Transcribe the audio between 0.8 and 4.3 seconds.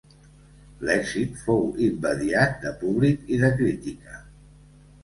L'èxit fou immediat, de públic i de crítica.